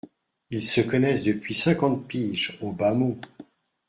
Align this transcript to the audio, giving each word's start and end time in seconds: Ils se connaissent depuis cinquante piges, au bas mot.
Ils 0.49 0.63
se 0.65 0.81
connaissent 0.81 1.21
depuis 1.21 1.53
cinquante 1.53 2.07
piges, 2.07 2.57
au 2.63 2.71
bas 2.73 2.95
mot. 2.95 3.19